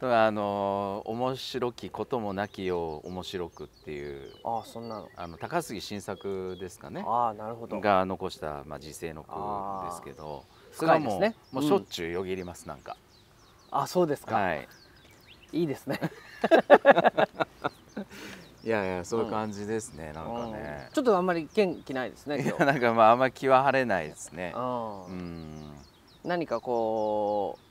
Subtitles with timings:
[0.00, 5.08] あの面白きこともなきよう面白くっていうああそんなの。
[5.16, 7.02] あの高杉晋作ですかね。
[7.04, 7.80] ああなるほど。
[7.80, 9.30] が残した、まあ、時世の句
[9.86, 12.96] ですけどそれはいもう,、もうしょっちゅうよぎりますなんか、
[13.72, 14.68] あそうですか、はい。
[15.52, 15.98] い、いですね。
[18.64, 20.84] いやいやそういう感じですね、なんかね。
[20.88, 20.92] うん。
[20.92, 24.52] ちょっとあんまり元気ないですねい今やなんかまああんまり気は晴れないですね。
[24.54, 25.86] 日、ううんん。
[26.24, 27.67] 何かこう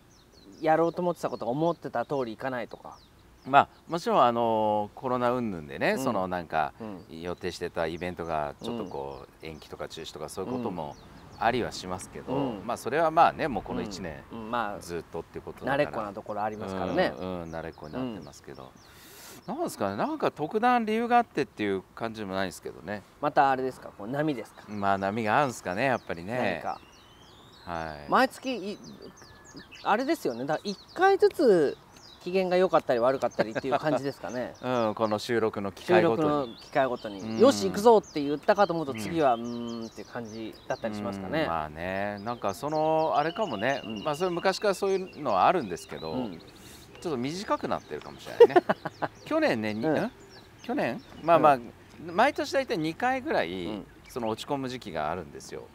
[0.61, 2.97] やろうと思ってたことが思ってた通りいかないとか、
[3.45, 5.99] まあもちろんあのコロナ云々でね、うん。
[5.99, 7.21] そのなんかうん。
[7.21, 10.95] 予定してたイベントがちょっとこう延期とか中止とかそういうことも
[11.39, 12.61] ありはしますけど、うん。
[12.65, 14.51] まあそれはまあねもうこの1年うんうん。
[14.51, 15.77] まずっとっていうことあ慣だから。
[15.77, 18.71] れっこなところありますからね、うん、うん慣れっこになってますけど、
[19.45, 23.01] なんですかねなんか特段理由があってっていう感じでもないですけどね。
[23.21, 26.63] またあれですかこう波ですか、まあ波があるんですかねやっぱりね。
[27.65, 28.77] はい、毎月い
[29.83, 30.45] あれですよね。
[30.45, 31.77] だから1回ずつ
[32.23, 34.53] 機嫌が良かったり悪かったりっていう感じですかね。
[34.61, 37.39] うん、この収録の機収会ごと録のに機会ごとに、うん。
[37.39, 42.19] よし行くぞって言ったかと思うとうん次はうーんっていう感じだったりしますかね、うんまあね。
[42.23, 44.03] なんかそのあれかもね、うん。
[44.03, 46.39] まあそれ昔からそういうのはあるんですけど、うん。
[47.01, 48.63] ちょっと短くなってるかもしれないね。
[49.25, 49.97] 去年ね、にうん。
[49.97, 50.11] ん？
[50.63, 51.01] 去年？
[51.21, 51.59] まあまあ、
[52.05, 53.87] 毎年大体2回ぐらい、うん。
[54.09, 55.67] その落ち込む時期があるんですよ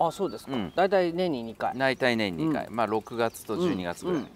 [0.00, 0.72] あそうですか、うん。
[0.76, 1.76] 大体年に2回。
[1.76, 4.28] 大体年2回、まあ6月と12月ぐらい、うん。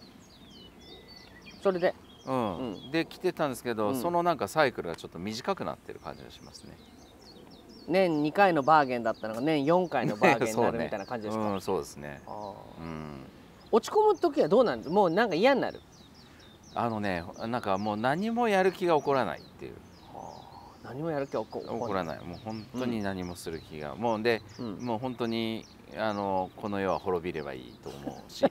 [1.62, 1.94] それで？
[2.26, 2.58] うん。
[2.58, 2.90] うん。
[2.90, 4.00] で来てたんですけど、うん。
[4.00, 6.76] そのなんかサイクルがちょっと短くなってる感じがしますね。
[7.88, 12.20] 年2回のバーゲンだったのが年4回のバーゲンになるみたいな感じですか、うん、そうですね。
[13.72, 14.90] 落ち込む時はどうなんです？
[14.90, 15.80] もうなんか嫌になる？
[16.74, 19.74] あのね、なんかもう何もやる気が起こらないっていう。
[20.82, 22.20] 何もやる気は起こ起こらない。
[22.20, 24.84] もう本当に何もする気が、もうで、うん。
[24.84, 25.66] もう本当に
[25.96, 28.44] あのこの世は滅びればいいと思うし、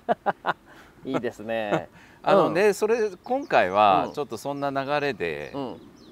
[1.04, 1.90] いいですね。
[2.24, 2.54] あのうん。
[2.54, 3.74] ね、それ今回うん。
[3.76, 5.52] はちょっとそんな流れで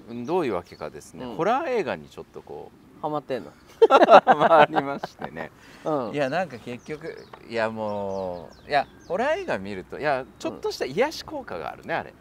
[0.07, 0.25] う、ん。
[0.25, 1.35] どういうわけかですね、うん。
[1.37, 3.51] ホラー映画にちょっとこハマってんの？
[3.51, 3.53] う
[3.85, 5.52] ハマりましてね。
[5.85, 6.13] うん。
[6.13, 12.13] いやなんか結局いやもういやホラー映画見るといやちょっとした癒し効果があるねあれ、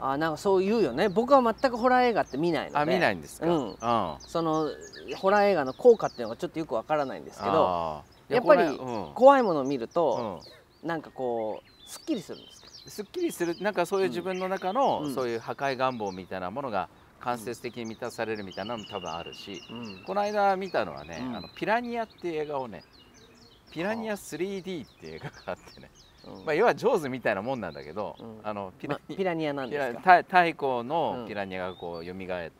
[0.00, 1.08] あなんかそう言うよね。
[1.08, 2.78] 僕は全くホラー映画って見ないので。
[2.78, 3.46] あ見ないんですか？
[3.46, 3.76] うん。
[3.80, 4.70] あその
[5.16, 8.78] ホラー映画の効果っていうのがちょっとよくわからないんですけどやっぱり
[9.14, 10.40] 怖いものを見るうと、
[10.84, 10.86] ん。
[10.86, 13.56] なんかこうすっきりするんですすっきりする。
[13.60, 15.14] なんかそういう自分の中の、うん。
[15.14, 16.88] そういう破壊願望みたいなものが
[17.18, 20.04] 間接的に満たされるみたいなのも多分あるし、うん。
[20.06, 21.36] この間見たのはね、うん。
[21.36, 22.84] あのピラニアっていう映画をね
[23.72, 25.97] ピラニア 3D っていう映画があってね、うん
[26.44, 28.40] まあ、要はジョーズみたいなもんなんだけど、うん。
[28.42, 31.26] あのピまラニピラニアなんですか、太太古のうん。
[31.28, 32.52] ピラニアがこう蘇って、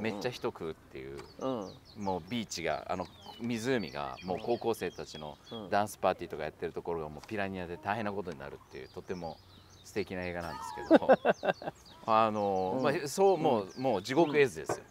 [0.00, 1.72] めっちゃ人食うっていううん。
[1.96, 3.06] もうビーチがあの
[3.40, 5.70] 湖がもう高校生たちのうん。
[5.70, 9.38] ダンスパーティーとかやってるところがもうピラニアで大変なことになるっていうとても
[9.84, 11.18] 素敵な映画なんですけど。
[12.06, 12.82] あの、うん。
[12.82, 14.84] まあ、そうもう,、もう地獄絵図ですよ、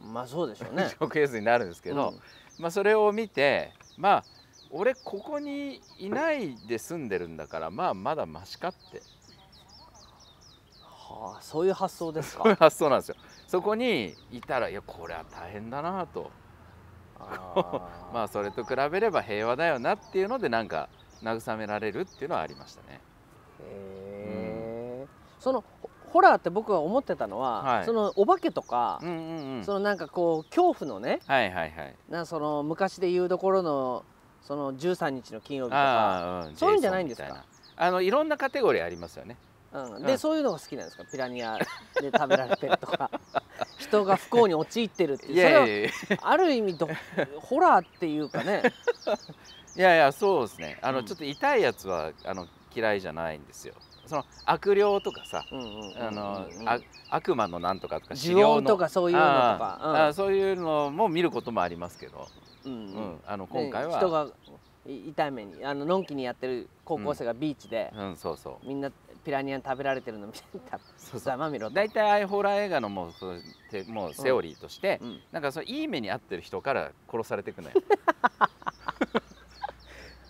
[0.00, 0.88] まあそうでしょうね。
[0.90, 2.14] 地獄絵図になるんですけど、
[2.58, 4.35] まあ、それを見てまあ
[4.76, 9.02] 俺ここにいないで住んでるんだからまあまだマシかって。
[10.82, 13.16] はあそういう発想ですそういうか発想なんですよ。
[13.46, 16.30] そこにいたらいやこれは大変だなと。
[17.18, 20.88] あ まあそれと比べれば平和だよなっていうのでなんか
[21.22, 23.00] 慰められるっていうのはありましたね。
[23.60, 25.06] へえ
[25.38, 27.84] そのホホラーって僕が思ってたのは、はい。
[27.84, 29.64] そのお化けとか、うんうんうん。
[29.64, 31.94] そのなんかこう恐怖のねはいはいはい。
[32.08, 34.04] なその昔でいうところの
[34.46, 37.44] その13日の金曜日とか、うんそういうんじゃないんですか？
[37.76, 39.36] あのいろんなカテゴリーありますよね。
[39.72, 40.18] うん、で、うん。
[40.18, 41.04] そういうのが好きなんですか？
[41.04, 41.64] ピラニアで
[42.12, 43.10] 食べられてるとか。
[43.78, 45.88] 人が不幸に陥ってるっていう。
[45.90, 46.88] それはある意味ど
[47.40, 48.62] ホラーっていうかね。
[49.76, 50.78] いやいやそうですね。
[50.80, 51.04] あの、うん。
[51.04, 53.74] ちょっと痛いやつはあの嫌いじゃないんですよ。
[54.06, 55.44] その悪霊とかさ、
[57.10, 62.28] 悪魔のなんとかとか呪音とかそういうのとあかあああそういうのも見ることもありますけど、
[62.66, 64.26] うんあので今回は、人が
[64.86, 68.66] い痛い目にあののんきにやってる高校生がビーチで、うんそうそう。
[68.66, 68.90] みんな
[69.24, 70.40] ピラニアに食べられてるの見て
[70.70, 70.78] た。
[70.78, 71.20] そうそう。
[71.20, 71.74] ざまみろと。
[71.74, 75.20] 大体ホラー映画のもうそうてもうセオリーとして、うん。
[75.32, 77.74] なんかそういい目に遭ってる人から殺されていくのよ。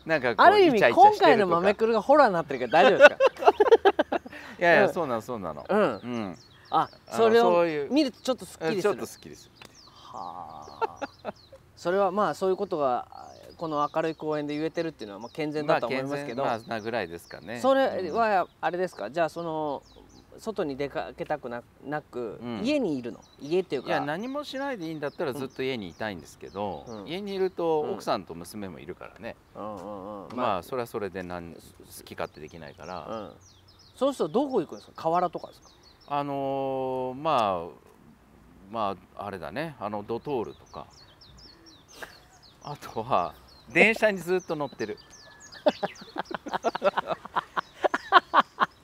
[0.06, 3.48] なんかある意味今回の豆くるがホラーになってるけど大丈夫ですか？
[4.58, 5.66] いやいや、うんそうなのそうなの。
[5.68, 5.80] うん。
[5.80, 6.38] うん。
[6.70, 9.50] あそれを見るとちょっとすっきりちょっすると好きです。
[9.92, 11.05] はあ
[11.76, 13.06] それはまあそういうことが
[13.56, 17.60] この明るい公園で言えてるっていうのはまあ健全だと思いますけど、まあなぐらいですかね。
[17.60, 19.10] それうんはあれですか？
[19.10, 19.82] じゃあその
[20.38, 22.60] 外に出かけたくななく、うん。
[22.62, 23.20] 家にいるの？
[23.40, 23.88] 家っていうか。
[23.88, 27.08] いや何もしないでいいんだったらずっと家にいたいんですけど、うん。
[27.08, 30.36] 家にいるとうん奥さんと娘もいるからね、うんうんうん。
[30.36, 31.60] まあそれはそれでなん好
[32.04, 33.30] き勝手できないから、うん
[33.96, 34.92] そうするとどこ行くんですか？
[34.94, 35.70] 河原とかですか？
[36.08, 37.86] あのーまあ
[38.70, 39.74] まああれだね。
[39.80, 40.86] あのドトールとか
[42.68, 43.32] あとは
[43.72, 44.98] 電車にずっと乗ってる。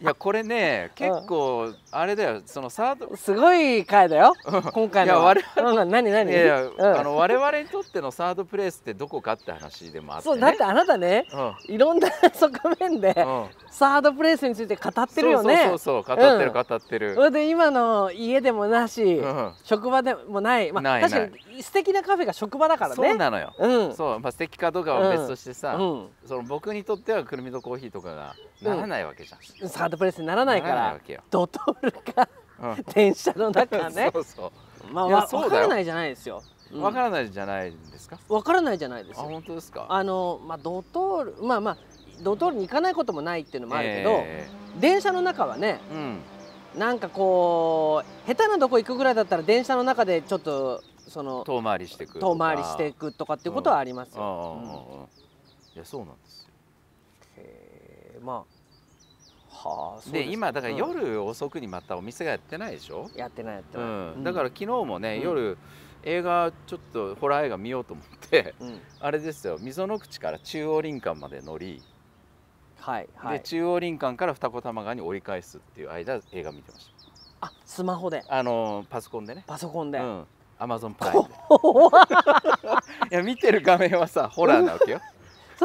[0.03, 4.35] いやこれね結構あれだよそのサードすごい回だよ
[4.73, 5.35] 今回のは。
[5.35, 6.29] いや我うん何何？
[6.29, 7.01] いやいや、うん。
[7.01, 11.25] あの我々にとってのサードプレイスってどこかって話でもあって、ね、そうだってあなたね
[11.69, 11.75] うん。
[11.75, 13.47] いろんな側面でうん。
[13.71, 15.57] サードプレイスについて語ってるよね。
[15.57, 16.53] そうそうそう語ってるうん。
[16.53, 19.53] 語ってる、それで今の家でもなし、うん。
[19.63, 22.97] 職場でもない、まあ、ない確かに素敵なカフェが職場だからね。
[22.97, 23.95] そうなのよ、うん。
[23.95, 26.09] そうまあ素敵かどうかは別としてさ、うん。
[26.27, 30.99] その僕にとってはくるみとコーヒーとかがならないわけじゃん、サードプレイスにならないから
[31.31, 32.29] ドトールか
[32.61, 32.85] うん。
[32.95, 34.11] 電車の中ね。
[34.15, 34.95] そうそう。
[34.95, 35.29] だよ。
[35.29, 36.43] 分からないじゃないですよ、
[36.73, 36.83] う、うん。
[36.83, 38.19] わからないじゃないですか？
[38.29, 39.87] 分からないじゃないですあよ本当ですか？
[39.89, 41.77] あのまあドトールまあまあ
[42.23, 44.49] ドトールに行かないこともないっていうのもあるけど、え
[44.81, 46.21] 電車の中はねえうん。
[46.79, 54.57] なんかこう下手なとこ行くぐらいだったら電車の中でちょっとその遠回りしていく遠回りしていくとかっていうことはありますよ。
[54.59, 55.23] うん
[55.75, 56.49] いやそうなんですよ。
[57.37, 58.62] うんへーまあ
[59.69, 60.79] はあです今だからうん。
[60.79, 64.21] 夜遅くにまたお店がやってないでしょ、やってないやってうない。
[64.21, 65.23] ん、だから昨日もね、うん。
[65.23, 65.59] 夜
[66.05, 71.81] 映画ちょっとホラー映画見ようと思ってうん、あれですよ溝の口から中央林間まで乗り、
[72.81, 73.39] はいはい。
[73.39, 76.91] で中央林間から二子玉川に折り返すっていう間映画見てまし
[77.41, 78.23] あスマホで。
[78.23, 79.45] たあのーパソコンでね。
[79.47, 79.99] パソコンで。
[79.99, 80.25] うん。
[80.59, 81.29] アマゾンプライムで。
[83.11, 85.01] いや見てる画面はさホラーなわけよ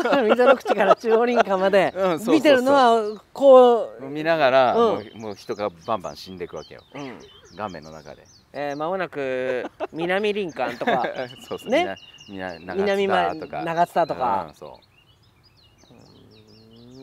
[0.01, 1.93] そう水の口から中央林間まで
[2.27, 4.79] 見てるのはこう、見ながら、うん。
[4.79, 6.83] もうもう人がバンバン死んでいくわけよ。
[6.93, 7.19] うん。
[7.55, 8.25] 画面の中で。
[8.53, 11.03] えー、間もなく南林間とか。
[11.47, 11.95] そうそうね。
[12.29, 13.57] 南長津田とか。
[13.57, 14.45] ま長津田とか。
[14.49, 14.79] うん、そん。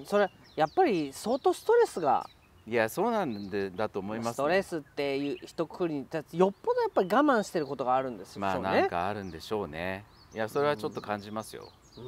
[0.06, 2.26] それやっぱり相当ストレスが。
[2.67, 8.41] いやそうなんでだと思います、ね、ストレスっていう一括りによっぽどやっぱり我慢してることがあるんですよ。
[8.41, 10.06] まあねなんかあるんでしょうね。
[10.35, 12.05] いやそれはちょっと感じますよ、ううん。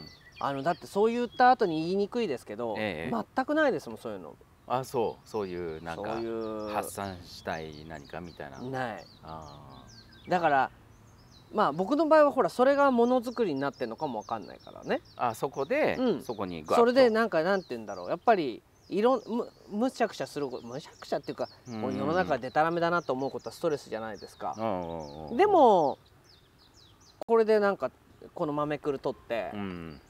[0.00, 0.06] ん、
[0.38, 4.36] あのだってそう言った後に言いにくいですけど、ええ全くないですもんそういうの。
[4.66, 5.28] あそう。
[5.28, 6.20] そういうなんか
[6.72, 9.06] 発散したい何かみたいな、ない。
[9.22, 9.84] あ
[10.28, 10.70] だから
[11.52, 15.00] まあ僕の場合はほらそれがものづくりになってるのかもわかんないからね。
[15.16, 16.22] ーあそこで、うん。
[16.22, 18.08] そこにそれでなんかなんて言うんだろう。
[18.08, 24.54] やっぱりいろんむむしゃくしゃすることむしゃくしゃっていうか、う世の中でたらめだなと思うことはストレスじゃないですか。
[25.36, 25.98] でも
[27.26, 27.90] これでなんか
[28.34, 30.00] この豆くる取って、うん。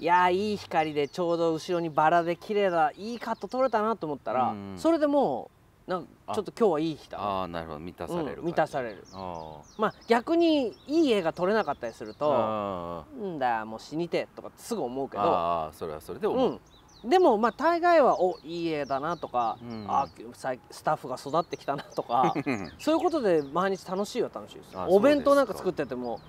[0.00, 4.74] いやーいい光でちょうど後ろにバラで綺麗だいいカット撮れたなと思ったら、うん。
[4.76, 5.50] それでも
[5.86, 7.18] うなんかちょっと今日はいい日だ。
[7.18, 7.78] ああなるほど。
[7.80, 9.04] 満たされるうん満たされる。
[9.12, 16.60] あまあ逆にいい映画撮れなかったりするーとあ「んだもう死にてえ」とかってすぐ思うけーど、あーそれはそれで思う、
[17.02, 19.86] うん、でもまあ大概は「おいい映画だな」とか、うん。
[19.88, 22.72] あ最スタッフが育ってきたなとかうん。
[22.78, 26.20] そういうことで毎日楽しいは楽しいですあお弁当なんか作ってても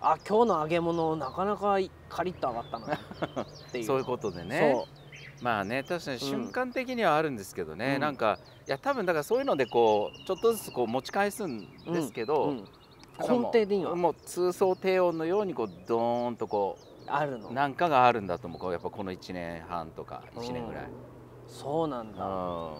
[0.00, 1.78] あ今日の揚げ物なかなか
[2.08, 2.98] カリッと揚がったなっ
[3.72, 3.84] ていう。
[3.86, 4.84] そういうことでね。
[5.40, 8.00] まあね確かに瞬間的にはあるんですけどね、うん。
[8.00, 12.68] なんかいや多分だからそういうのでこうちょっとずつこう持ち返すんですけど、うん。
[13.18, 17.48] なん根底にはもう通奏低音のようにこうドーンとこあるの。
[17.48, 18.72] うなんかがあるんだと思う。
[18.72, 20.84] やっぱこの1年半とか1年ぐらい、
[21.48, 22.24] そうなんだ。
[22.24, 22.70] う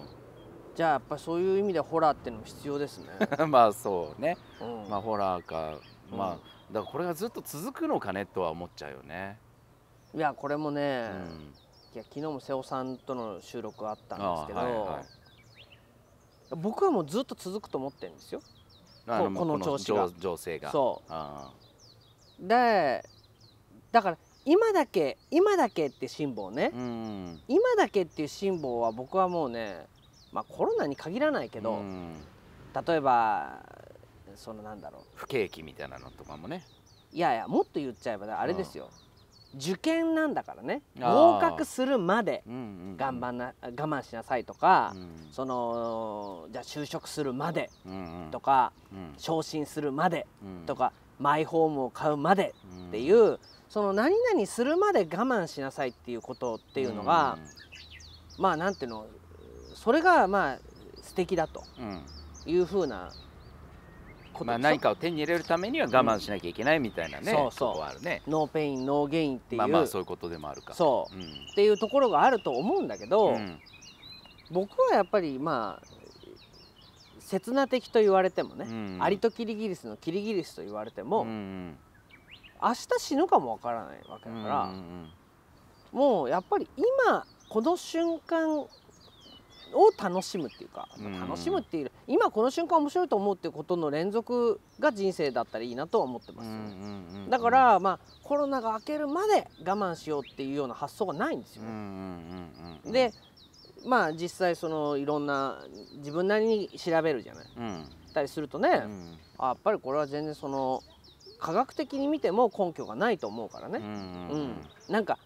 [0.75, 4.37] じゃあやっぱりそういう意味でホラーっていうのも必要ですね、ん まあそうね。
[4.61, 4.89] うん。
[4.89, 5.73] まあホラーか
[6.11, 6.39] まあ、うん
[6.71, 9.39] だからこれがずっと続くのかねとは思っちゃうよね、
[10.15, 11.53] いやこれもうね、ん、
[11.95, 16.55] いや昨日も瀬尾さんとの収録があったんですけど、あはいはい。
[16.55, 18.41] 僕はもうずっと続くと思ってるんですよ。
[19.07, 20.09] あこの調子が。
[20.09, 20.71] 情情勢が。
[20.71, 21.51] そあ
[22.39, 23.03] うで
[23.91, 27.39] だから今だけ今だけって辛抱ね、ーうん。
[27.47, 29.87] 今だけっていう辛抱は僕はもうね
[30.31, 32.13] まあコロナに限らないけど、うん。
[32.87, 33.63] 例えば
[34.35, 35.01] そのなんだろう。
[35.15, 36.65] 不景気みたいなのとかもね。
[37.11, 38.89] いやいやもっと言っちゃえばねあれですよ、
[39.55, 40.81] 受験なんだからね。
[40.99, 42.97] 合格するまでうんうんうん。
[42.97, 45.27] 頑張んな我慢しなさいとか、うん。
[45.31, 48.31] そのじゃあ就職するまでうんうん。
[48.31, 49.13] とか、うん。
[49.17, 50.65] 昇進するまでうん。
[50.65, 52.87] とか、マイホームを買うまでうん。
[52.89, 57.37] っていう、その何々するまで我慢しなさいっていうことっていうのが、
[58.37, 59.07] まあなんていうの
[59.73, 60.59] それがまあ
[61.01, 62.01] 素敵だとうんうん。
[62.45, 63.11] いうふうな
[64.39, 67.73] ことまあ何かを手に入れるためには我慢しなきゃいけないみたいなね、そうそう。
[67.73, 68.21] とこはあるね。
[68.27, 70.73] no pain no gain っていう、まあまあそういうことでもあるか。
[70.73, 71.15] そう。
[71.15, 71.21] うん。
[71.21, 73.59] っていうところがあると思うんだけど、うん。
[74.51, 75.87] 僕はやっぱりまあ
[77.19, 78.97] 刹那的と言われてもね、うん。
[79.01, 81.77] アリとキリギリスのキリギリスと言われても、うん
[82.61, 85.09] 明日死ぬかもわからないわけだから、うんうん。
[85.91, 88.65] もうやっぱり今この瞬間
[89.73, 91.19] を楽しむっていうか、うん。
[91.19, 96.49] 楽しむっていう今この瞬間面白いと思うっていうことの連続が人生だったらいいなとは思ってます。
[97.29, 101.63] だから、まあ、コロナが明けるまで我慢しようっていうような発想がないんですよ。
[101.63, 102.91] ね。
[102.91, 103.13] で
[103.85, 105.63] まあ実際そのいろんな
[105.97, 107.45] 自分なりに調べるじゃない。
[107.57, 107.85] うん。
[108.13, 109.17] たりするとね、うん。
[109.37, 110.83] あやっぱりこれは全然その
[111.39, 113.79] 科学的に見ても根拠がないと思うからね。
[113.79, 113.85] うん。
[113.85, 114.55] うん。
[114.89, 115.17] なんか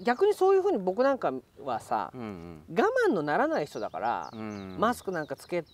[0.00, 1.32] 逆にそういうふうに僕なんか
[1.64, 5.64] はさうん我慢のならない人だから、うんマスクなんかつけ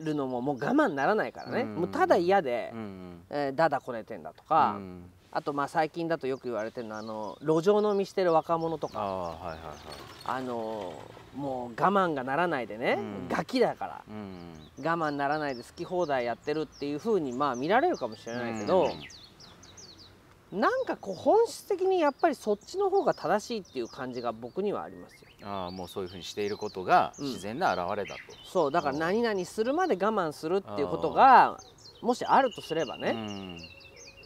[0.00, 8.98] るのももう我慢ならないからね、うんもうただ嫌で、うんえーだだこねてんだとか、うんあとまあ最近だとよく言われてるのはあの路上飲みしてる若者とか。
[8.98, 9.76] ああはいはいはい。
[10.24, 10.94] あの
[11.36, 13.28] もう我慢がならないでね、うん。
[13.28, 14.04] ガキだから。
[14.08, 18.88] うん我慢ならないで好き放題やってるっていう風にまあ見られるかもしれないけど、
[20.52, 25.28] なんかこう本質的にやっぱりそっちの方が正しいっていう感じが僕にはありますよ。
[25.44, 27.24] ああもうそういうふうにしていることがうん。
[27.26, 31.60] 自然な表れだと、そうだから何々するまで我慢するっていうことが
[32.00, 33.58] もしあるとすればね、うん。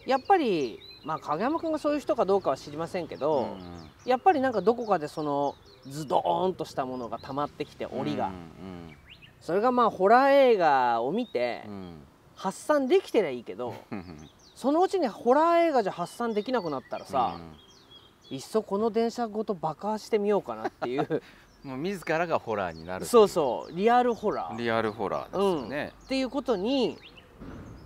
[0.06, 5.54] やっぱりまあ影山君がそういう人かどうかは知りませんけど、うんやっぱりなんかどこかでその
[5.86, 8.96] ズドーンとしたものが溜まってきて檻が、うん
[9.40, 12.02] それがまあホラー映画を見てうん。
[12.34, 14.28] 発散できてりゃいいけどうん
[14.62, 17.36] そのうちにホラー映画じゃ発散できなくなったらさ、
[18.30, 21.02] ういっそこの電車ごと爆破してみようかなっていう。
[21.02, 21.06] ん
[21.66, 23.72] もう自らがホラーになるそうそう。
[23.72, 24.56] リアルホラー。
[24.56, 26.96] リアルホラーですよね、っていうことに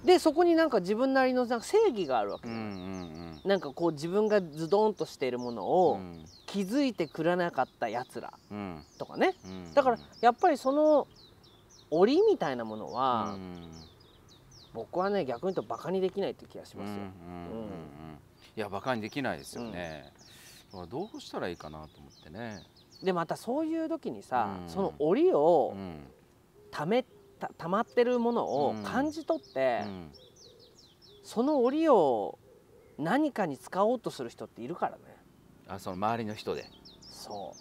[0.04, 3.40] でそこになんか自分なりのなんか正義があるわけうん、うよ、ん。
[3.48, 6.28] なんかこう自分がズドンとしているものうをん。
[6.44, 8.84] 気づいてくれなかったやつらうん。
[8.98, 9.34] とかね。
[9.42, 9.72] うん。
[9.72, 11.08] だからやっぱりその
[11.90, 13.72] 檻みたいなものは、うん
[14.76, 17.02] 僕はね逆に言うとバカにできないって気がしうんうんますよ。
[17.02, 17.70] うんうん。
[18.56, 20.12] いやバカにできないですよね、
[20.70, 22.62] だからどうしたらいいかなと思ってね、
[23.02, 24.68] でまたそういう時にさ、うん。
[24.68, 26.06] その檻をうん。
[26.70, 27.04] ため
[27.38, 28.82] た溜まってるものをうん。
[28.82, 30.10] 感じ取って、うん。
[31.22, 32.38] その檻を
[32.98, 35.02] 何かに使おうとする人っているからね。
[35.68, 36.66] あその周りの人で。
[37.02, 37.54] そ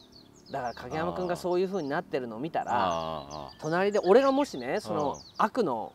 [0.49, 0.51] う。
[0.51, 5.19] だから影山君がそういう風になってるのを見たら隣で俺がもしねそのうん。
[5.37, 5.91] 悪の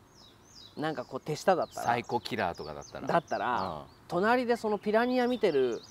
[0.77, 1.85] なんかこう手下だったら。
[1.87, 3.07] サイコキラーとかだったら。
[3.07, 5.81] だったらあ隣でそのピラニア見てる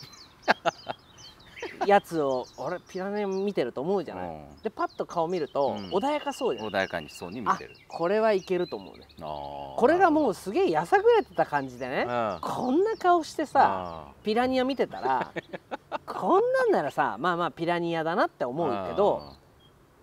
[1.87, 4.29] やつを俺ピラニア見てると思うじゃない？
[4.29, 4.63] うん。
[4.63, 5.91] でパッと顔見るとうん。
[5.91, 7.75] 穏やかそうじゃん、穏やかにそうに見あてる。
[7.89, 9.07] これはいけると思うね。
[9.19, 12.07] ここれがもうすげえやさぐれてた感じでね
[12.41, 15.31] こんな顔してさピラニア見てたら
[16.07, 19.35] こんなんならさまあまあピラニアだなって思うけど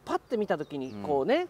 [0.06, 1.48] パッて見た時にこうね、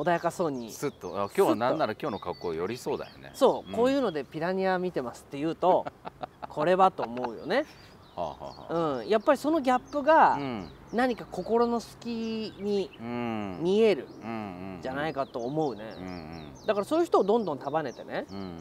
[0.00, 0.70] 穏やかそうに。
[0.70, 1.08] スッと。
[1.20, 3.32] あ今日はなんなら今日の格好よりそうだよね。
[3.34, 3.74] そう、うん。
[3.74, 5.84] こういうのでピラニア見てますって言うと
[6.48, 7.66] これはと思うよね、
[8.14, 10.38] はあはあはうん、やっぱりそのギャップが
[10.92, 13.58] 何か心の隙にうん。
[13.60, 14.06] 見える
[14.82, 16.08] じゃないかと思うね、うんう
[16.62, 16.66] ん。
[16.66, 18.26] だからそういう人をどんどん束ねてね。
[18.30, 18.58] うん。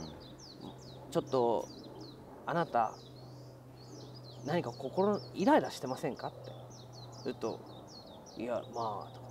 [1.11, 1.67] ちょっと
[2.45, 2.93] あなた
[4.45, 6.51] 何か心イライラしてませんかって。
[7.25, 7.59] 言うと
[8.37, 9.27] いやまあとか。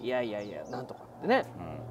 [0.00, 1.44] いやいやいやなんとかってね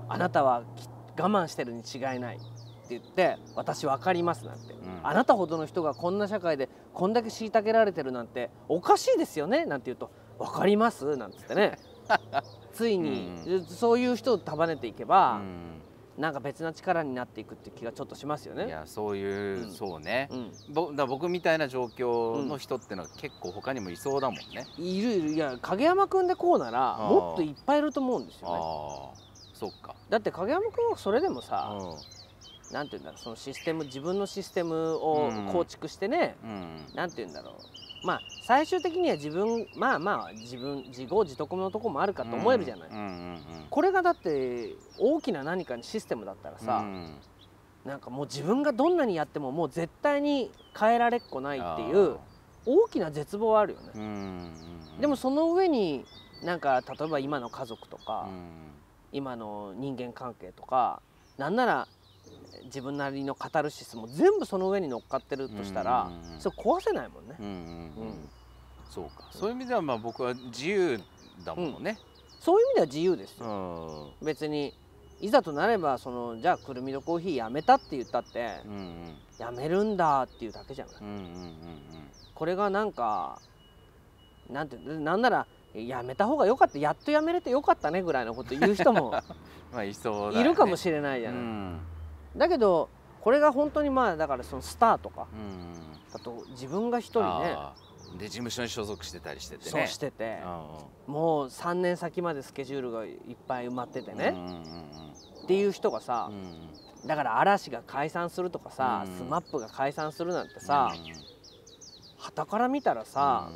[0.07, 0.13] うん。
[0.13, 0.87] あなたはき
[1.21, 2.45] 我慢してるに違いないって
[2.89, 4.77] 言って私分かりますなんて、ん。
[5.03, 11.77] あなたほどの人がこんな社会でこんだけ虐げられてるなんておかしいですよねなんて言うと分かりますなんつってね。
[12.73, 13.31] ついに、
[13.67, 15.41] そういう人を束ねていけば、
[16.17, 18.63] なんか別な力になっていくって気がちょっとしますよね。
[18.63, 19.71] うんいやそういう、うん。
[19.71, 25.31] そうね、うん、ぼだ僕みたいな状況の人ってのは結構他にもいそうだもんね、いるいる。
[25.33, 28.55] いや影山君でこうならもっといっぱいいると思うんですよね。
[28.55, 29.95] ああそっか。
[30.09, 33.19] だって影山君はそれでもさ、うなんて言うんだろう。
[33.19, 35.47] そのシステム自分のシステムをうん。
[35.51, 36.95] 構築してね、んうん。
[36.95, 37.53] なんて言うんだろう
[38.03, 43.41] まあ最終的には自分まあまあ自分自業自得のとこもあるかと思えるじゃない、うんうんうん。
[43.69, 47.15] これがだって大きな何かにシステムだったらさ、うん。
[47.85, 52.17] なんかもう自分がどんなにやってももう絶対に変えられっこないっていう
[52.65, 54.07] 大きな絶望はあるよね、うんうん
[54.95, 55.01] うん。
[55.01, 56.05] でもその上に
[56.43, 58.51] なんか例えば今の家族とか、うん。
[59.13, 61.01] 今の人間関係とか
[61.37, 61.87] なんなら
[62.65, 66.13] 自分なりのカタルシスも全部その上に乗っかってるとしたら、うん。
[66.13, 68.07] うんうんそれ壊せないもんね、うんうんうん。
[68.09, 68.29] うん。
[68.89, 69.27] そうか。
[69.31, 70.99] そういう意味ではまあ僕は自由
[71.43, 71.97] だもんね、
[72.39, 74.25] そういう意味では自由ですうよ、ん。
[74.25, 74.73] 別に
[75.19, 79.15] いざとなればそのじゃあくるみのコーヒーやめたって言ったってうんうん。
[79.37, 80.95] やめるんだっていうだけじゃない。
[81.01, 81.27] うんうんうん
[82.35, 83.41] これがなんか
[84.47, 86.77] なんてなんならやめた方が良かった。
[86.77, 89.11] やっとやめれてよかったねぐらいのこと言う人も
[89.73, 91.79] まあいそういるかもしれないじゃない、うん
[92.35, 92.89] だけど
[93.21, 95.83] これが本当にまあだからそのスターとかうん。
[96.13, 97.53] あと自分が一人ね。
[97.55, 97.73] あ
[98.17, 99.71] で事務所に所属してたりしててね。
[99.71, 100.39] そうしてて。
[100.43, 103.15] うんもう3年先までスケジュールがいっ
[103.47, 104.35] ぱい埋まっててね、
[105.43, 106.29] っていう人がさ
[107.05, 110.93] だから嵐が解散するとかさ、うんスマップが解散するなんてさ
[112.17, 113.49] 傍から見たらさ、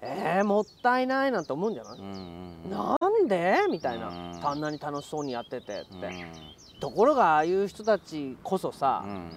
[0.00, 2.00] えー、もったいないなんて思うんじゃない、
[2.70, 3.56] なんで？
[3.68, 4.60] みたいな、うんあん。
[4.60, 9.28] なに楽しそうにやっててって、うんところがああいう人たちこそさ、うんうん。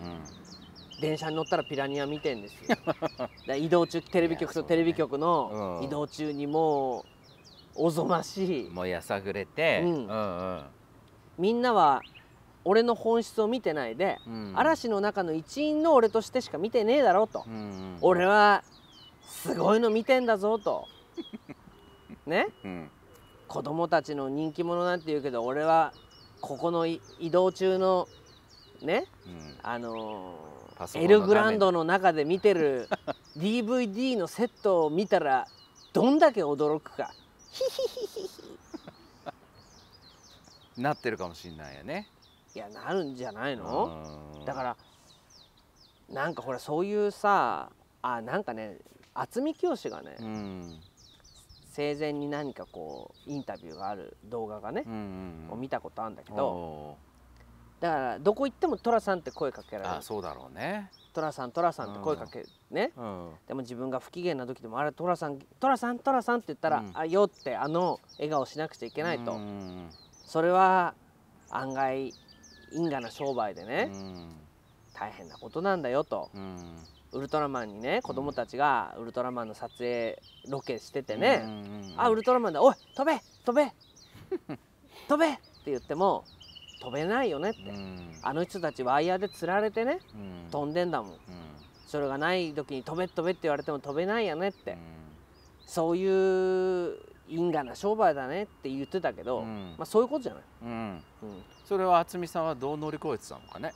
[1.00, 2.76] 電車に乗ったらピラニア見てんですよ。
[3.56, 5.86] 移動中テレビ局とテレビ局のうん。
[5.86, 7.04] 移動中にもう
[7.76, 8.70] おぞましい。
[8.72, 9.82] もうやさぐれて。
[9.84, 10.64] うんうん。
[11.38, 12.02] みんなは
[12.64, 14.54] 俺の本質を見てないで、うん。
[14.56, 17.98] 嵐の中の一員の俺としてしか見てねえだろうと、うんうん。
[18.02, 18.64] 俺は
[19.28, 20.88] すごいの見てんだぞと。
[22.26, 22.48] ね？
[22.64, 22.90] うん。
[23.48, 25.94] 子供たちの人気者なんて言うけど俺は
[26.46, 28.08] ここのい移動中の
[28.84, 29.58] ねうん。
[29.64, 30.36] あの
[30.94, 32.88] エルグランドの中で見てる
[33.36, 35.48] DVD のセットを見たら
[35.92, 37.12] どんだけ驚くか。
[40.78, 42.08] なってるかもしれないよね。
[42.54, 44.30] いやなるんじゃないの？
[44.38, 44.46] うん。
[44.46, 44.78] だから
[46.10, 47.72] なんかほらそういうさ
[48.04, 48.78] あなんかね
[49.16, 50.80] 渥美清がね、うん
[51.76, 56.98] 生前に何かこうインタビューがある動画がねう、んを見たことあるんだけけど
[57.82, 59.96] だからどこ行っても寅さんって声かけられる。
[59.96, 60.90] あそうだろうね。
[61.14, 62.94] 寅さん寅さんって声かけね。
[62.96, 63.32] うん。
[63.48, 66.92] でも自分が不機嫌な時でもあれ寅さん寅さん寅さんって言ったら、うん。
[66.94, 69.90] あよってあの笑顔しなくちゃいけないと、うん
[70.26, 70.96] それは
[71.50, 72.14] 案外
[72.72, 74.36] 因果な商売でね、うん。
[74.94, 76.30] 大変なことなんだよと。
[76.34, 76.78] うん
[77.16, 81.46] ウルトラマンにね子供たちがウルトラマンの撮影ロケしててね、
[81.96, 82.62] あウルトラマンだ。
[82.62, 83.72] おい飛べ飛べ
[85.08, 86.26] 飛べって言っても
[86.82, 88.20] 飛べないよねって、うん。
[88.22, 90.52] あの人たちワイヤーで釣られてねうん。
[90.52, 91.12] 飛んでんだもん。
[91.12, 91.20] うん。
[91.88, 94.78] それがない時に飛べ飛べって言われても飛べないよねって、うん。
[95.66, 99.76] そういう因果な商売だねって言ってたけど、うん。
[99.78, 101.04] まあそういうことじゃない、うん。
[101.24, 101.44] うん。
[101.64, 103.74] それは渥美さんはどう乗り越えてたのかね。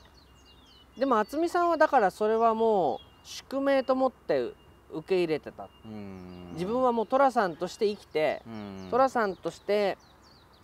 [0.98, 4.52] でも渥美さんはだからそれはもう宿命と思って
[4.92, 5.70] 受け入れてた。
[5.86, 6.50] うん。
[6.54, 8.88] 自分はもう寅さんとして生きてうん。
[8.90, 9.98] 寅さんとして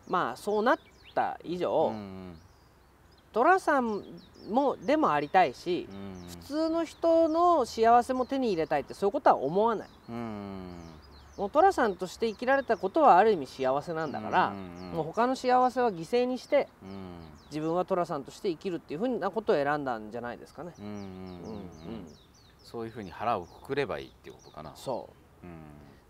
[0.07, 0.79] まあそうなっ
[1.13, 2.37] た以上、うん。
[3.33, 4.03] 寅さん
[4.49, 6.27] もでもありたいしうん。
[6.27, 9.89] 普通の人の幸せも手に入れたいってそういうことは思わない。
[10.09, 10.81] うん。
[11.37, 14.53] もう寅さんとして生きられたことはある意味幸せなんだから、
[14.93, 16.89] もう他の幸せは犠牲にしてうん。
[17.51, 20.73] 自分は寅さんとして生きるっていうふうなことを選んだんじゃないですかね。
[20.79, 20.85] うん。
[20.85, 22.07] うんうん
[22.65, 24.73] そういうふうに腹をくくればいいっていうことかな。
[24.75, 25.09] そ
[25.43, 25.45] う。
[25.45, 25.49] ん。
[25.49, 25.53] う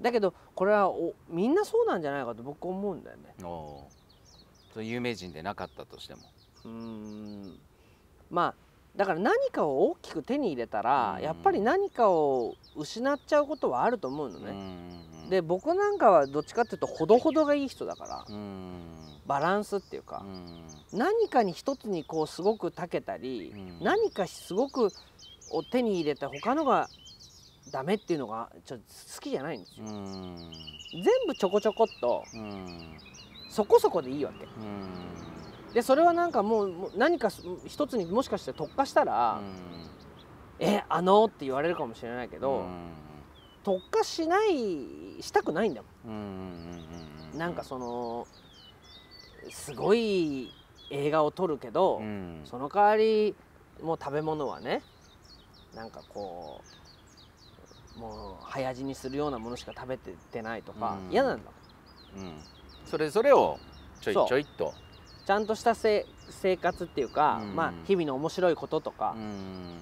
[0.02, 3.36] だけどこれはおみんなそうなんじゃないかと僕思うんだよね。
[3.44, 6.22] おーそう有名人でなかったとしても。
[6.64, 7.60] うーん。
[8.32, 8.56] まあ
[8.96, 11.24] だから何かを大きく手に入れたら、うん。
[11.24, 14.52] やっぱり何かを失っちゃうことはあると思うのうね。
[14.52, 15.30] ん。
[15.30, 18.82] で僕なんかはどっちかっていうとほどほどがいい人だからうん。
[19.26, 20.98] バランスっていうか、うん。
[20.98, 23.84] 何かに一つにこうすごく長けたり、うん。
[23.84, 24.92] 何かすごく
[25.52, 26.88] を手に入れて他のが
[27.72, 28.84] ダメっていうのがちょっと
[29.16, 29.86] 好きじゃないんですよ。
[29.88, 30.36] うん
[30.94, 32.98] 全部ちょこちょこっとうん
[33.50, 34.46] そこそこでいいわけ。
[34.46, 34.90] うん
[35.74, 39.42] でそれはなんかもう何かす一つにもしかして特化したら
[40.60, 42.64] 「えあの?」って言われるかもしれないけど、
[43.64, 46.86] 特化しないしたくないんだもうん。
[47.38, 48.26] なんかその
[49.50, 50.50] すごい
[50.92, 53.36] 映画を撮るけど、うんその代わり
[53.84, 54.82] もう食べ物はね
[55.76, 56.62] なんかこ
[57.98, 61.12] うもう早死にするようなものしか食べててないとかうん。
[61.12, 61.52] 嫌なんだ。
[62.18, 62.34] うん。
[62.86, 63.60] それそれを
[64.02, 64.74] ちょいちょいっと。
[65.26, 67.56] ちゃんとしたせ生活っていうか、うん。
[67.56, 69.80] まあ日々の面白いこととか、うん。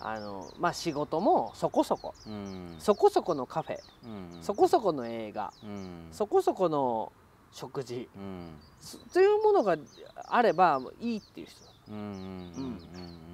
[0.00, 2.14] あのまあ仕事もそこそこ。
[2.26, 2.76] うん。
[2.78, 4.42] そこそこのカフェ、うん。
[4.42, 6.08] そこそこの映画、うん。
[6.12, 7.12] そこそこの
[7.52, 8.08] 食事。
[9.12, 9.76] というものが
[10.28, 11.64] あればいいっていう人。
[11.64, 12.78] だうん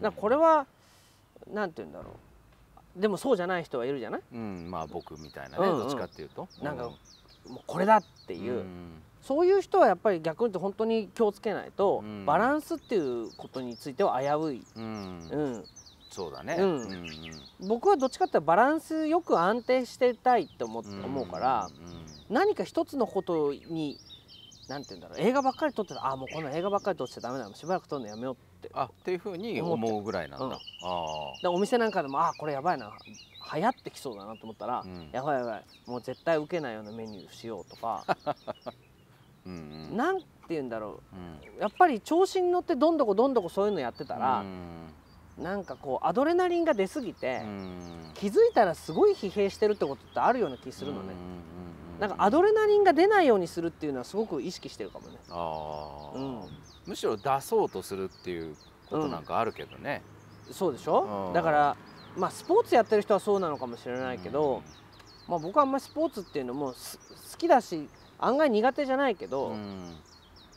[0.00, 0.66] だこれは
[1.52, 2.12] なんて言うんだろ
[2.96, 3.00] う。
[3.00, 4.20] でもそうじゃない人はいるじゃない？
[4.32, 5.78] うんまあ僕みたいなねうんうん。
[5.80, 6.48] どっちかっていうと。
[6.62, 9.02] なんかもうこれだっていう、ん。
[9.20, 12.24] そういう人はやっぱり逆に言って本当に気をつけないと、うん。
[12.24, 15.28] バランスっていうことについては危うい、うん。
[15.30, 15.64] うん、
[16.10, 16.56] そうだね。
[16.60, 17.06] うん。
[17.66, 21.68] 僕はどっちかっていうとバランスよく安定してたいって思うから、
[22.30, 23.98] 何か一つのことに
[24.68, 25.18] なんて言うんだろう。
[25.20, 26.06] 映画ばっかり撮ってた。
[26.06, 27.50] あもうこの映画ばっかり撮っちゃダメだ。
[27.54, 30.46] しばらく撮るのやめようってあっていうふうに思うぐらいなんだ。
[30.46, 30.52] うん。
[30.52, 30.58] あ
[31.42, 32.92] でお店なんかでもあこれやばいな。
[33.54, 35.10] 流行ってきそうだなと思ったら、うん。
[35.12, 35.64] やばいやばい。
[35.86, 38.04] もう絶対受けないようなメニューしようとか。
[38.06, 38.16] あ
[39.46, 39.52] うん
[39.90, 39.96] うん。
[39.96, 41.00] なんて言うんだろ
[41.58, 41.60] う。
[41.60, 44.88] やっぱり調子に乗ってどんどこどんどこそういうのやってたら、うん。
[45.38, 48.10] なんかこうアドレナリンが出過ぎて、うん。
[48.14, 51.44] 気づいたらすごい疲弊してるってことってあるような気するのね、うん
[52.00, 55.18] なんかアドレナリンが出ないようにするっていうのはすごく意識してるかもね。
[55.30, 56.40] あー、うん。
[56.86, 58.56] むしろ出そうとするっていう
[58.90, 60.02] ことなんかあるけどね、
[60.50, 61.32] そうでしょ、うん。
[61.32, 61.76] だから
[62.16, 64.62] まあスポーツやってる人はそうなのかもしれないけど、
[65.28, 66.98] まあ、僕はあんまりスポーツっていうのもす
[67.32, 69.96] 好きだし案外苦手じゃないけうど、ん。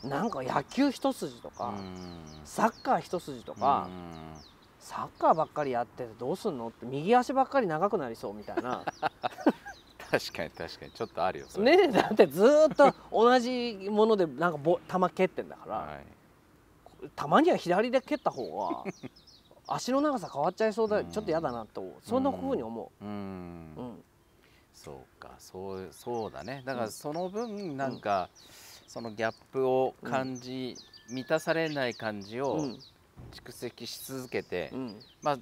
[0.04, 2.14] なんか野球一筋とか、うん。
[2.44, 4.34] サッカー一筋とか、うん。
[4.78, 6.68] サッカーばっかりやっててどうすんの？
[6.68, 8.84] って右足ばっかり長くなりそうみたいな
[10.10, 10.92] 確かに確かに。
[10.92, 11.76] ちょっとあるよそれ。
[11.76, 15.98] ねだってずーっと同じものでなんかぼ球蹴ってんだから、は
[17.04, 17.08] い。
[17.14, 18.84] たまには左で蹴った方が
[19.66, 21.10] 足の長さ変わっちゃいそうだうん。
[21.10, 23.04] ちょっと嫌だなとそんなふうに思う。
[23.04, 23.74] ん。
[23.76, 24.04] う、うん。
[24.72, 25.30] そうか。
[25.38, 26.62] そうそうだね。
[26.64, 28.30] だからその分なんか、
[28.86, 30.76] そのギャップを感じ、
[31.10, 32.82] 満たされない感じをうん。
[33.30, 35.04] 蓄積し続けて、うん。
[35.20, 35.38] まあ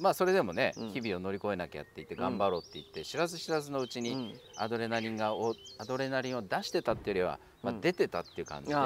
[0.00, 0.90] まあそれでもね、うん。
[0.90, 4.34] 日々を乗り越えなきゃって言って頑張ろうって言って、知らず知らずのうちにうん。
[4.56, 8.82] アドレナリンがおアドレナリンを出してたっていうよりは、まあうん出てたっていう感じで、ま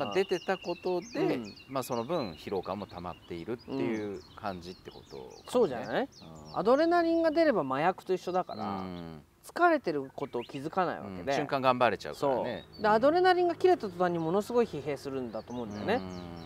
[0.00, 1.54] あ、出てたことで、うん。
[1.68, 6.08] まあ、その分疲労感も溜まっているっていう感じってことそうじゃない？
[6.52, 6.58] うん。
[6.58, 12.44] アドレナリンが出れば麻薬と一緒だから、うん疲れてることを気づかないわけうんで、瞬間頑張れちゃうからそう。
[12.44, 16.00] ねでアドレナリンが切れた途端にものすごい疲弊するんだと思うんだよね、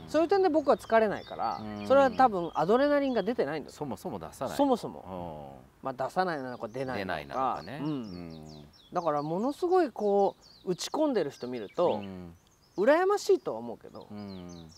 [0.09, 1.87] そういう点で僕は疲れないから、うん。
[1.87, 4.19] それは多分アドレナリンが出てないんだとそもそも。
[4.19, 8.65] 出さないそもそも、うまあ、出さないなのか出ないないなのかなのかね、うん。
[8.93, 12.35] だからものすごいこう打ち込んでる人見ると、うん。
[12.77, 14.71] 羨ましいとは思うけどう、ん。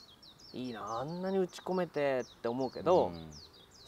[0.53, 3.31] いいなあんなに打ち込めてって思うけど、うん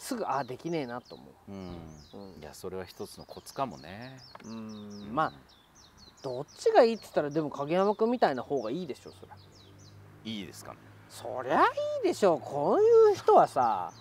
[0.00, 1.52] すぐああできねえなと思う。
[1.52, 1.54] ん。
[1.54, 2.40] う、うん。
[2.40, 4.18] いやそれは一つのコツかもね。
[4.46, 5.10] うん。
[5.12, 5.32] まあ
[6.22, 9.36] どっちがいいって言ったらでも影山君みたいな方がいいでしょそりゃ
[10.24, 10.78] いいですかね。
[11.10, 11.64] そりゃい
[12.02, 13.92] いでしょこういう人はさ。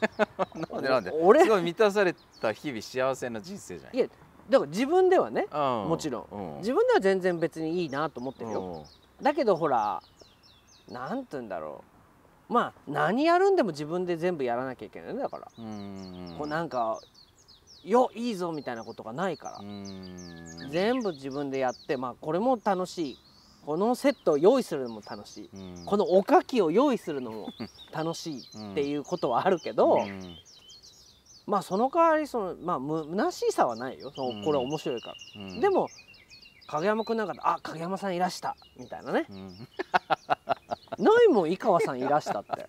[0.72, 1.10] なんでなんで。
[1.10, 3.96] 俺すごい満たされた日々幸せな人生じゃない。
[3.96, 4.06] いや
[4.48, 5.88] だから自分ではねうん。
[5.90, 6.56] もちろん。
[6.60, 8.86] 自分では全然別にいいなと思ってるよ、
[9.20, 10.02] だけどほら
[10.88, 11.95] なんて言うんだろう
[12.48, 15.46] まあ何やるんでも自分で全部やらなきゃいけないねだから、
[16.38, 17.00] こうなんか
[17.86, 20.70] よいいぞみたいなことがないから、うん。
[20.70, 23.18] 全部自分でやってまあこれも楽しい。
[23.64, 25.84] このセットを用意するのも楽しい、うん。
[25.84, 27.48] このおかきを用意するのも
[27.92, 30.36] 楽しいっていうことはあるけど、うん。
[31.46, 34.12] まあその代わりそのまあむ虚しさはないよ。
[34.14, 35.60] そのこれ面白いから、うん。
[35.60, 35.88] でも
[36.66, 38.56] 影山くんなんかであ影山さんいらした。
[38.76, 39.26] みたいなね。
[39.30, 39.68] うん
[40.98, 42.68] ないもん井川さんいらしたって。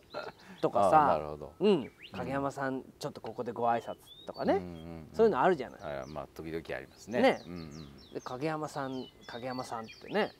[0.60, 1.20] とかさ。
[1.22, 1.52] ほど。
[1.60, 1.90] うん。
[2.12, 7.20] 影山さんちょっとここでご挨拶とかね、うんうんそういうのあるじゃない、あまあ時々ありますね。
[7.20, 7.42] ね。
[7.46, 8.14] うんうん。
[8.14, 10.32] で影山さん影山さんってね。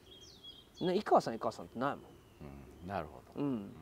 [0.81, 2.05] ね井川さん井川さんってないもん。
[2.83, 3.41] うんなるほど。
[3.41, 3.75] うんうん